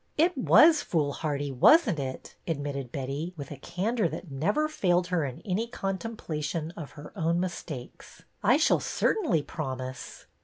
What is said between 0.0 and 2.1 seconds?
''It was foolhardy, wasn't